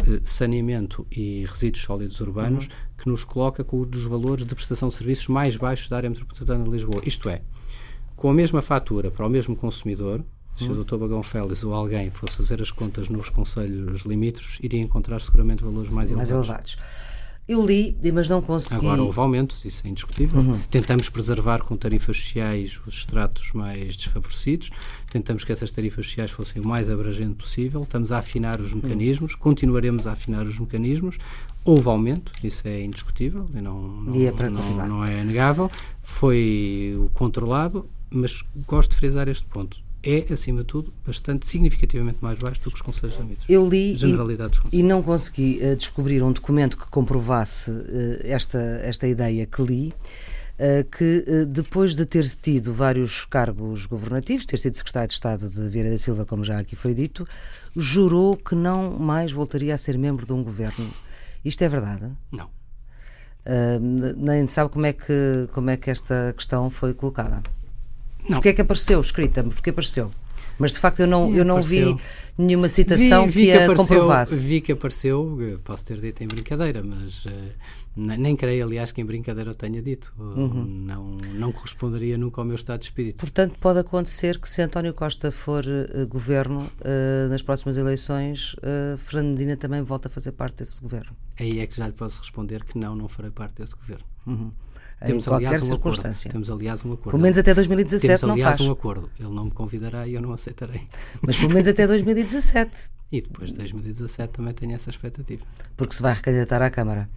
[0.06, 2.70] eh, saneamento e resíduos sólidos urbanos uhum.
[2.96, 6.64] que nos coloca com dos valores de prestação de serviços mais baixos da área metropolitana
[6.64, 7.02] de Lisboa.
[7.04, 7.42] Isto é,
[8.16, 10.24] com a mesma fatura para o mesmo consumidor,
[10.56, 10.80] se uhum.
[10.80, 10.96] o Dr.
[10.96, 15.88] Bagão Félix ou alguém fosse fazer as contas nos conselhos limítrofes, iria encontrar seguramente valores
[15.88, 16.48] mais, mais elevados.
[16.48, 17.07] elevados.
[17.48, 18.84] Eu li, mas não consegui.
[18.86, 20.38] Agora houve aumentos, isso é indiscutível.
[20.38, 20.58] Uhum.
[20.70, 24.70] Tentamos preservar com tarifas sociais os estratos mais desfavorecidos,
[25.10, 29.32] tentamos que essas tarifas sociais fossem o mais abrangente possível, estamos a afinar os mecanismos,
[29.32, 29.38] uhum.
[29.40, 31.16] continuaremos a afinar os mecanismos.
[31.64, 35.70] Houve aumento, isso é indiscutível, e não, não, não, não é negável.
[36.02, 42.38] Foi controlado, mas gosto de frisar este ponto é, acima de tudo, bastante significativamente mais
[42.38, 43.44] baixo do que os conselhos de amigos.
[43.48, 43.94] Eu li
[44.72, 47.84] e, e, não consegui uh, descobrir um documento que comprovasse uh,
[48.22, 49.94] esta, esta ideia que li,
[50.58, 55.68] uh, que depois de ter tido vários cargos governativos, ter sido secretário de Estado de
[55.68, 57.26] Vieira da Silva, como já aqui foi dito,
[57.76, 60.88] jurou que não mais voltaria a ser membro de um governo.
[61.44, 62.10] Isto é verdade?
[62.32, 62.48] Não.
[64.16, 67.42] nem sabe como é, que, como é que esta questão foi colocada?
[68.28, 68.36] Não.
[68.36, 69.42] Porque é que apareceu escrita?
[69.42, 70.10] Porque apareceu?
[70.58, 71.96] Mas de facto eu não, Sim, eu não vi
[72.36, 74.44] nenhuma citação vi, vi que, que apareceu, comprovasse.
[74.44, 77.30] Vi que apareceu, posso ter dito em brincadeira, mas uh,
[77.98, 80.14] nem creio, aliás, que em brincadeira eu tenha dito.
[80.18, 80.64] Uhum.
[80.64, 83.18] Não, não corresponderia nunca ao meu estado de espírito.
[83.18, 88.96] Portanto, pode acontecer que se António Costa for uh, governo uh, nas próximas eleições, uh,
[88.96, 91.16] Fernando Medina também volta a fazer parte desse governo.
[91.38, 94.04] Aí é que já lhe posso responder que não, não farei parte desse governo.
[94.26, 94.50] Uhum.
[95.04, 96.28] Temos, em qualquer aliás, um circunstância.
[96.28, 96.32] Acordo.
[96.32, 97.10] Temos, aliás, um acordo.
[97.10, 98.68] Pelo menos até 2017 Temos, aliás, não faz.
[98.68, 99.10] um acordo.
[99.18, 100.88] Ele não me convidará e eu não aceitarei.
[101.22, 102.90] Mas pelo menos até 2017.
[103.12, 105.44] E depois de 2017 também tenho essa expectativa.
[105.76, 107.08] Porque se vai recandidatar à Câmara.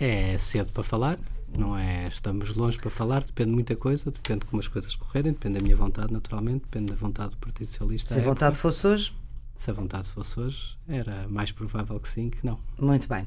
[0.00, 1.18] É cedo para falar,
[1.56, 2.06] não é?
[2.06, 5.58] Estamos longe para falar, depende de muita coisa, depende de como as coisas correrem, depende
[5.58, 8.14] da minha vontade, naturalmente, depende da vontade do Partido Socialista.
[8.14, 9.14] Se a vontade fosse hoje?
[9.56, 12.60] Se a vontade fosse hoje, era mais provável que sim que não.
[12.78, 13.26] Muito bem.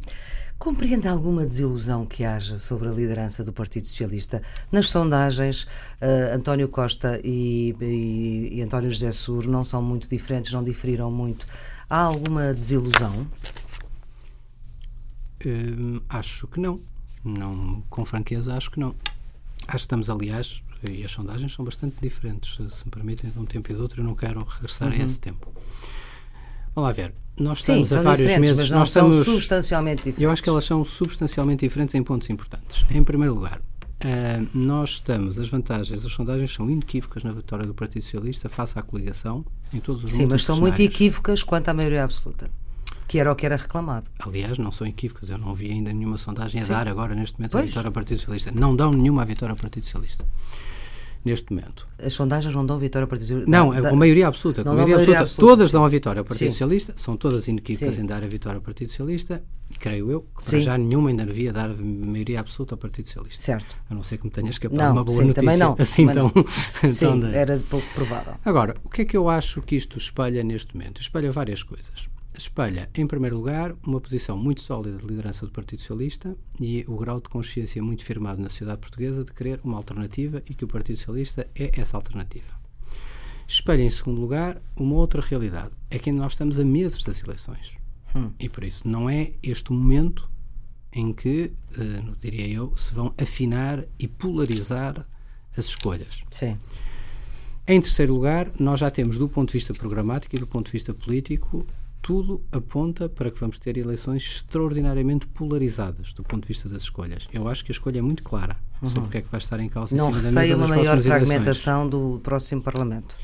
[0.57, 4.41] Compreende alguma desilusão que haja sobre a liderança do Partido Socialista?
[4.71, 10.53] Nas sondagens, uh, António Costa e, e, e, António José Sur não são muito diferentes,
[10.53, 11.45] não diferiram muito.
[11.89, 13.27] Há alguma desilusão?
[15.45, 16.79] Uh, acho que não.
[17.23, 17.83] não.
[17.89, 18.95] Com franqueza, acho que não.
[19.67, 23.45] Acho que estamos, aliás, e as sondagens são bastante diferentes, se me permitem, de um
[23.45, 25.01] tempo e do outro, eu não quero regressar uhum.
[25.01, 25.51] a esse tempo.
[26.73, 27.13] Vamos lá ver.
[27.37, 28.57] Nós estamos Sim, a vários meses.
[28.57, 30.21] Mas não nós são estamos, substancialmente diferentes.
[30.21, 32.85] Eu acho que elas são substancialmente diferentes em pontos importantes.
[32.89, 37.73] Em primeiro lugar, uh, nós estamos, as vantagens, as sondagens são inequívocas na vitória do
[37.73, 41.73] Partido Socialista face à coligação em todos os Sim, mas são muito equívocas quanto à
[41.73, 42.49] maioria absoluta.
[43.11, 44.09] Que era o que era reclamado.
[44.19, 45.29] Aliás, não são equívocas.
[45.29, 47.65] Eu não vi ainda nenhuma sondagem a dar agora, neste momento, pois.
[47.65, 48.51] a vitória ao Partido Socialista.
[48.53, 50.25] Não dão nenhuma à vitória ao Partido Socialista
[51.25, 51.85] neste momento.
[51.99, 53.51] As sondagens não dão vitória ao Partido Socialista?
[53.51, 54.63] Não, é com maioria absoluta.
[54.63, 55.21] Com maioria absoluta.
[55.23, 55.51] absoluta.
[55.51, 55.73] Todas sim.
[55.73, 56.51] dão a vitória ao Partido sim.
[56.51, 59.43] Socialista, são todas inequívocas em dar a vitória ao Partido Socialista,
[59.77, 63.41] creio eu, que para já nenhuma ainda devia dar a maioria absoluta ao Partido Socialista.
[63.41, 63.75] Certo.
[63.89, 65.41] A não ser que me tenha escapado não, uma boa sim, notícia.
[65.41, 65.75] Também não.
[65.77, 66.43] Assim também então,
[66.81, 66.91] não.
[66.91, 68.35] sim, era pouco provável.
[68.43, 71.01] Agora, o que é que eu acho que isto espelha neste momento?
[71.01, 75.79] Espelha várias coisas espelha, em primeiro lugar, uma posição muito sólida de liderança do Partido
[75.79, 80.41] Socialista e o grau de consciência muito firmado na sociedade portuguesa de querer uma alternativa
[80.49, 82.59] e que o Partido Socialista é essa alternativa.
[83.47, 85.73] Espelha, em segundo lugar, uma outra realidade.
[85.89, 87.77] É que nós estamos a meses das eleições.
[88.15, 88.31] Hum.
[88.39, 90.29] E por isso não é este o momento
[90.93, 95.05] em que, uh, diria eu, se vão afinar e polarizar
[95.55, 96.23] as escolhas.
[96.29, 96.57] Sim.
[97.67, 100.71] Em terceiro lugar, nós já temos, do ponto de vista programático e do ponto de
[100.71, 101.65] vista político,
[102.01, 107.27] tudo aponta para que vamos ter eleições extraordinariamente polarizadas do ponto de vista das escolhas.
[107.31, 108.89] Eu acho que a escolha é muito clara uhum.
[108.89, 109.95] sobre o que é que vai estar em causa.
[109.95, 112.13] Não receia uma maior fragmentação eleições.
[112.13, 113.17] do próximo Parlamento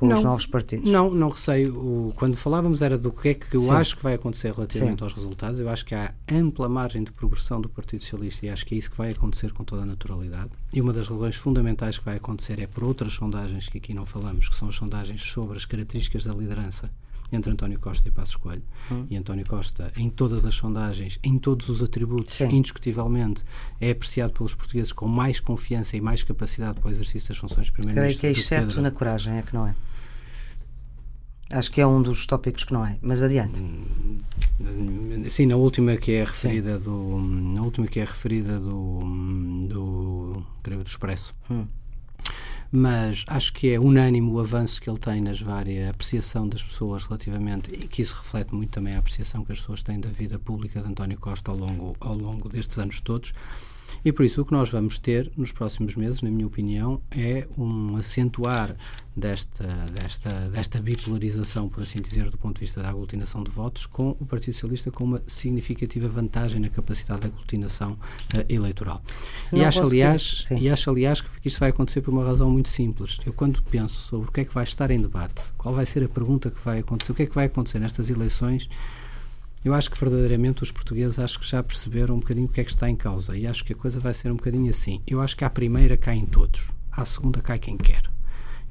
[0.00, 0.90] com não, os novos partidos?
[0.90, 2.12] Não, não receio.
[2.16, 3.72] quando falávamos era do que é que eu Sim.
[3.72, 5.04] acho que vai acontecer relativamente Sim.
[5.04, 5.60] aos resultados.
[5.60, 8.78] Eu acho que há ampla margem de progressão do Partido Socialista e acho que é
[8.78, 10.50] isso que vai acontecer com toda a naturalidade.
[10.72, 14.06] E uma das razões fundamentais que vai acontecer é por outras sondagens que aqui não
[14.06, 16.90] falamos, que são as sondagens sobre as características da liderança
[17.32, 18.62] entre António Costa e Passos Coelho.
[18.90, 19.06] Hum.
[19.10, 22.48] E António Costa, em todas as sondagens, em todos os atributos, Sim.
[22.56, 23.44] indiscutivelmente,
[23.80, 27.66] é apreciado pelos portugueses com mais confiança e mais capacidade para o exercício das funções
[27.66, 28.20] de primeiro-ministro.
[28.20, 29.74] Creio que é exceto na coragem, é que não é?
[31.52, 33.60] Acho que é um dos tópicos que não é, mas adiante.
[33.60, 34.20] Hum,
[35.26, 36.84] sim, na última que é referida Sim.
[36.84, 39.00] do na última que é referida do
[39.66, 41.34] do, do Expresso.
[41.50, 41.66] Hum
[42.72, 47.04] mas acho que é unânime o avanço que ele tem nas várias apreciação das pessoas
[47.04, 50.38] relativamente e que isso reflete muito também a apreciação que as pessoas têm da vida
[50.38, 53.32] pública de António Costa ao longo ao longo destes anos todos
[54.04, 57.46] e por isso o que nós vamos ter nos próximos meses, na minha opinião, é
[57.56, 58.76] um acentuar
[59.14, 63.86] desta, desta, desta bipolarização, por assim dizer, do ponto de vista da aglutinação de votos,
[63.86, 69.02] com o Partido Socialista com uma significativa vantagem na capacidade de aglutinação uh, eleitoral.
[69.52, 73.18] E acho, aliás, e acho, aliás, que isso vai acontecer por uma razão muito simples.
[73.26, 76.04] Eu, quando penso sobre o que é que vai estar em debate, qual vai ser
[76.04, 78.68] a pergunta que vai acontecer, o que é que vai acontecer nestas eleições,
[79.64, 82.64] eu acho que verdadeiramente os portugueses acho que já perceberam um bocadinho o que é
[82.64, 85.02] que está em causa e acho que a coisa vai ser um bocadinho assim.
[85.06, 88.02] Eu acho que à primeira caem todos, à segunda cai quem quer.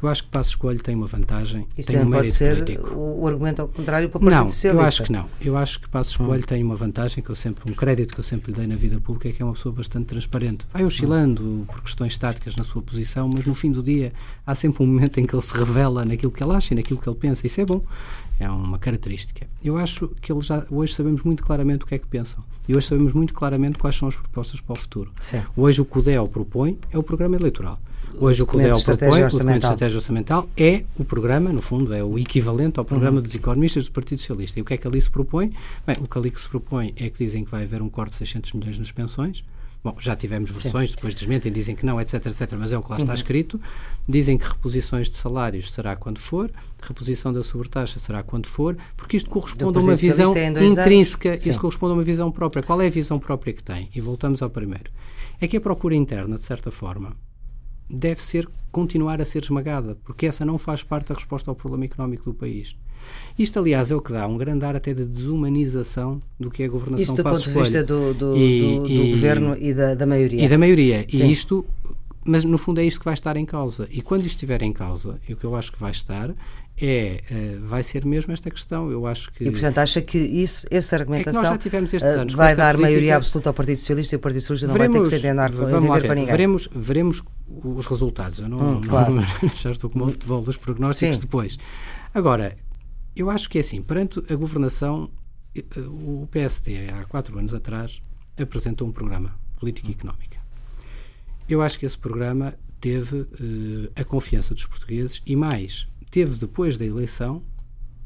[0.01, 1.67] Eu acho que Passo Escolho tem uma vantagem.
[1.77, 2.95] Isso tem um pode ser político.
[2.95, 4.81] o argumento ao contrário para o Partido não, Socialista.
[4.81, 5.25] eu acho que não.
[5.41, 6.47] Eu acho que Passo Escolho hum.
[6.47, 9.01] tem uma vantagem que eu sempre, um crédito que eu sempre lhe dei na vida
[9.01, 10.65] pública é que é uma pessoa bastante transparente.
[10.71, 11.65] Vai oscilando hum.
[11.65, 14.13] por questões táticas na sua posição, mas no fim do dia
[14.47, 16.99] há sempre um momento em que ele se revela naquilo que ele acha e naquilo
[17.01, 17.45] que ele pensa.
[17.45, 17.83] Isso é bom.
[18.39, 19.45] É uma característica.
[19.63, 22.43] Eu acho que ele já hoje sabemos muito claramente o que é que pensam.
[22.67, 25.11] E hoje sabemos muito claramente quais são as propostas para o futuro.
[25.19, 25.41] Sim.
[25.57, 27.79] Hoje o que o DEL propõe é o programa eleitoral.
[28.17, 31.61] Hoje o que o DEL propõe, o documento de estratégia orçamental, é o programa, no
[31.61, 33.23] fundo, é o equivalente ao programa uhum.
[33.23, 34.59] dos economistas do Partido Socialista.
[34.59, 35.53] E o que é que ali se propõe?
[35.85, 38.11] Bem, o que ali que se propõe é que dizem que vai haver um corte
[38.11, 39.43] de 600 milhões nas pensões,
[39.81, 40.95] Bom, já tivemos versões, Sim.
[40.97, 43.15] depois desmentem, dizem que não, etc, etc, mas é o que lá está uhum.
[43.15, 43.61] escrito.
[44.07, 49.15] Dizem que reposições de salários será quando for, reposição da sobretaxa será quando for, porque
[49.15, 52.61] isto corresponde a uma visão intrínseca, isso corresponde a uma visão própria.
[52.61, 53.89] Qual é a visão própria que tem?
[53.95, 54.91] E voltamos ao primeiro.
[55.39, 57.15] É que a procura interna, de certa forma,
[57.89, 61.85] deve ser continuar a ser esmagada, porque essa não faz parte da resposta ao problema
[61.85, 62.75] económico do país.
[63.37, 66.65] Isto, aliás, é o que dá um grande ar até de desumanização do que é
[66.65, 69.73] a governação Isto do ponto de vista do, do, e, do, do e, governo e
[69.73, 70.43] da, da, maioria.
[70.43, 71.05] E da maioria.
[71.09, 71.25] Sim.
[71.25, 71.65] E isto,
[72.25, 73.87] mas no fundo é isto que vai estar em causa.
[73.89, 76.35] E quando isto estiver em causa, e o que eu acho que vai estar,
[76.81, 78.89] é, uh, vai ser mesmo esta questão.
[78.89, 79.43] Eu acho que.
[79.43, 82.75] E portanto acha que isso, essa argumentação é nós já tivemos estes anos, vai dar
[82.75, 85.21] política, maioria absoluta ao Partido Socialista e o Partido Socialista não veremos, vai ter que
[85.21, 86.31] se entender, vamos lá ver, com ninguém.
[86.31, 87.23] Veremos, veremos
[87.63, 88.39] os resultados.
[88.39, 89.15] Eu não, hum, claro.
[89.15, 89.23] não
[89.61, 91.21] já estou como o futebol dos prognósticos Sim.
[91.21, 91.57] depois.
[92.13, 92.55] Agora,
[93.19, 95.09] eu acho que é assim, perante a governação,
[95.53, 98.01] eh, o PSD, há quatro anos atrás,
[98.41, 100.39] apresentou um programa político e económica.
[101.47, 106.77] Eu acho que esse programa teve uh, a confiança dos portugueses e mais, teve depois
[106.77, 107.43] da eleição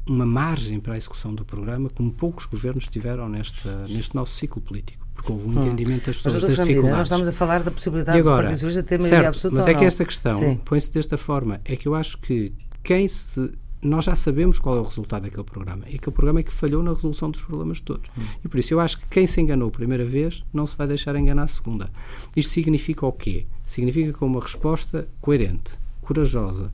[0.04, 4.60] uma margem para a execução do programa como poucos governos tiveram neste, neste nosso ciclo
[4.60, 5.62] político, porque houve um hum.
[5.62, 6.98] entendimento das pessoas das dificuldades.
[6.98, 9.78] Nós estamos a falar da possibilidade agora, do Partido Socialista ter maioria absoluta Mas é
[9.78, 13.52] que esta questão põe-se desta forma, é que eu acho que quem se
[13.84, 15.84] nós já sabemos qual é o resultado daquele programa.
[15.88, 18.10] E aquele programa é que falhou na resolução dos problemas todos.
[18.16, 18.22] Hum.
[18.44, 20.86] E por isso eu acho que quem se enganou a primeira vez não se vai
[20.86, 21.90] deixar enganar a segunda.
[22.34, 23.46] Isto significa o quê?
[23.66, 26.72] Significa que uma resposta coerente, corajosa,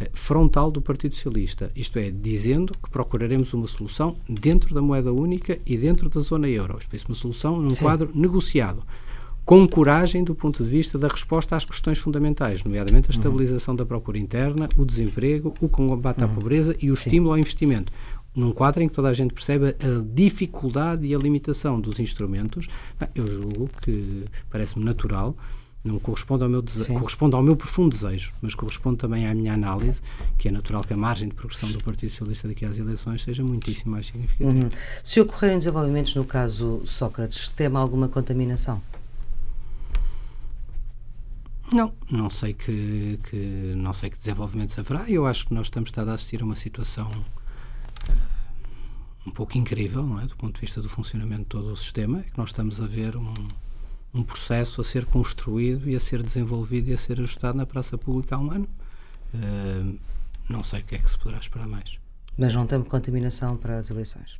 [0.00, 5.12] eh, frontal do Partido Socialista, isto é, dizendo que procuraremos uma solução dentro da moeda
[5.12, 6.78] única e dentro da zona euro.
[6.78, 7.84] Isto é, uma solução num Sim.
[7.84, 8.84] quadro negociado
[9.44, 13.18] com coragem do ponto de vista da resposta às questões fundamentais, nomeadamente a uhum.
[13.18, 13.76] estabilização uhum.
[13.76, 16.34] da procura interna, o desemprego, o combate à uhum.
[16.34, 17.08] pobreza e o Sim.
[17.08, 17.92] estímulo ao investimento.
[18.34, 22.66] Num quadro em que toda a gente percebe a dificuldade e a limitação dos instrumentos,
[23.14, 25.36] eu julgo que parece-me natural
[25.84, 26.62] não corresponde ao meu
[26.94, 30.00] corresponde ao meu profundo desejo, mas corresponde também à minha análise,
[30.38, 33.42] que é natural que a margem de progressão do Partido Socialista daqui às eleições seja
[33.42, 34.64] muitíssimo mais significativa.
[34.64, 34.68] Uhum.
[35.02, 38.80] Se ocorrerem desenvolvimentos no caso Sócrates, teme alguma contaminação?
[41.72, 45.08] Não, não sei que, que, não sei que desenvolvimentos haverá.
[45.08, 48.12] Eu acho que nós estamos a assistir a uma situação uh,
[49.26, 50.26] um pouco incrível, não é?
[50.26, 52.86] Do ponto de vista do funcionamento de todo o sistema, é que nós estamos a
[52.86, 53.32] ver um,
[54.12, 57.96] um processo a ser construído e a ser desenvolvido e a ser ajustado na praça
[57.96, 58.68] pública há um ano.
[59.32, 59.98] Uh,
[60.50, 61.98] não sei o que é que se poderá esperar mais.
[62.36, 64.38] Mas não temos contaminação para as eleições?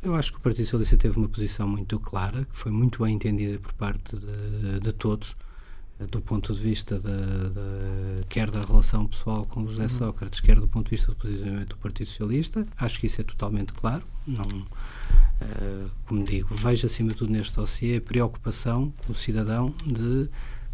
[0.00, 3.16] Eu acho que o Partido Socialista teve uma posição muito clara, que foi muito bem
[3.16, 5.36] entendida por parte de, de todos
[6.08, 9.88] do ponto de vista de, de, quer da relação pessoal com José uhum.
[9.88, 12.66] Sócrates, quer do ponto de vista do posicionamento do Partido Socialista.
[12.78, 14.02] Acho que isso é totalmente claro.
[14.26, 20.28] Não, uh, como digo, vejo acima de tudo neste dossiê a preocupação do cidadão de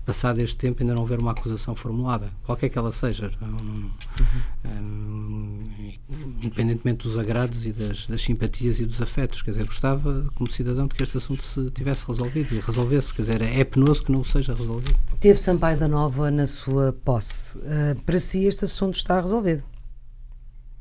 [0.07, 3.91] passado este tempo ainda não haver uma acusação formulada, qualquer que ela seja, um,
[4.65, 5.71] um,
[6.41, 10.87] independentemente dos agrados e das, das, simpatias e dos afetos, quer dizer, gostava como cidadão
[10.87, 14.23] de que este assunto se tivesse resolvido e resolvesse, quer dizer, é penoso que não
[14.23, 14.97] seja resolvido.
[15.21, 19.65] Teve Sampaio da Nova na sua posse, uh, para si este assunto está resolvido?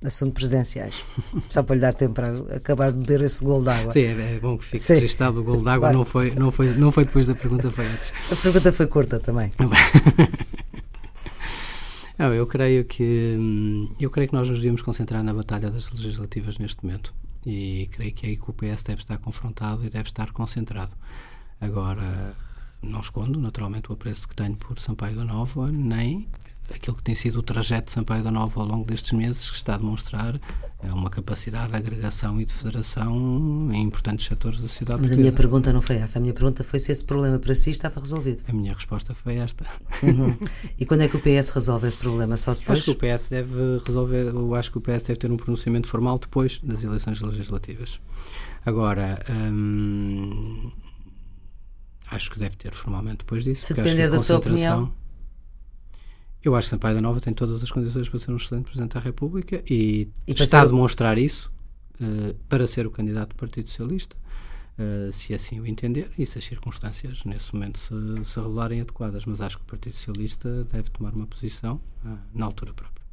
[0.07, 1.03] Assunto presidenciais.
[1.49, 3.91] Só para lhe dar tempo para acabar de beber esse gol d'água.
[3.91, 4.93] Sim, é, é bom que fique Sim.
[4.95, 5.97] registado o gol d'água, claro.
[5.97, 8.13] não, foi, não, foi, não foi depois da pergunta, foi antes.
[8.31, 9.49] A pergunta foi curta também.
[12.17, 15.91] Não, eu creio que hum, eu creio que nós nos devíamos concentrar na batalha das
[15.91, 17.13] legislativas neste momento
[17.45, 20.95] e creio que é aí que o PS deve estar confrontado e deve estar concentrado.
[21.59, 22.33] Agora,
[22.81, 26.27] não escondo naturalmente o apreço que tenho por Sampaio da Nova, nem
[26.73, 29.55] aquilo que tem sido o trajeto de Sampaio da Nova ao longo destes meses, que
[29.55, 30.39] está a demonstrar
[30.87, 35.15] é uma capacidade de agregação e de federação em importantes setores da sociedade Mas a
[35.15, 36.19] minha pergunta não foi essa.
[36.19, 38.43] A minha pergunta foi se esse problema para si estava resolvido.
[38.47, 39.65] A minha resposta foi esta.
[40.03, 40.37] Uhum.
[40.77, 42.37] E quando é que o PS resolve esse problema?
[42.37, 42.79] Só depois?
[42.79, 45.87] Acho que o PS deve resolver, eu acho que o PS deve ter um pronunciamento
[45.87, 47.99] formal depois das eleições legislativas.
[48.65, 50.69] Agora, hum,
[52.11, 53.67] acho que deve ter formalmente depois disso.
[53.67, 54.91] Se depender da sua opinião
[56.47, 58.93] eu acho que Sampaio da Nova tem todas as condições para ser um excelente Presidente
[58.93, 61.51] da República e, e está a demonstrar isso
[61.99, 64.15] uh, para ser o candidato do Partido Socialista,
[64.77, 67.93] uh, se assim o entender e se as circunstâncias nesse momento se,
[68.23, 69.25] se revelarem adequadas.
[69.25, 73.04] Mas acho que o Partido Socialista deve tomar uma posição uh, na altura própria.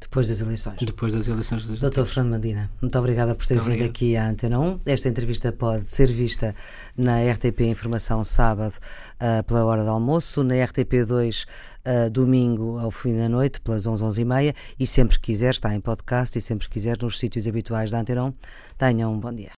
[0.00, 0.76] Depois das eleições.
[0.80, 2.04] Depois das eleições Dr.
[2.04, 3.90] Fernando Mandina, muito obrigada por ter muito vindo obrigado.
[3.90, 4.80] aqui à Antena 1.
[4.86, 6.54] Esta entrevista pode ser vista
[6.96, 11.46] na RTP Informação sábado uh, pela hora do almoço, na RTP2 uh,
[11.84, 15.50] ah, domingo ao fim da noite, pelas 11, 11 e meia, e sempre que quiser
[15.50, 18.34] está em podcast e sempre que quiser nos sítios habituais da Antena 1.
[18.76, 19.52] Tenham um bom dia.